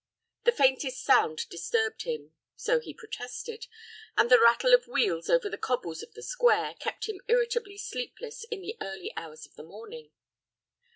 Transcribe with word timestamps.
The 0.45 0.51
faintest 0.51 1.03
sound 1.03 1.47
disturbed 1.49 2.05
him, 2.05 2.33
so 2.55 2.79
he 2.79 2.91
protested, 2.91 3.67
and 4.17 4.31
the 4.31 4.39
rattle 4.39 4.73
of 4.73 4.87
wheels 4.87 5.29
over 5.29 5.47
the 5.47 5.59
cobbles 5.59 6.01
of 6.01 6.15
the 6.15 6.23
Square 6.23 6.77
kept 6.79 7.07
him 7.07 7.21
irritably 7.27 7.77
sleepless 7.77 8.43
in 8.45 8.63
the 8.63 8.75
early 8.81 9.13
hours 9.15 9.45
of 9.45 9.53
the 9.53 9.63
morning. 9.63 10.09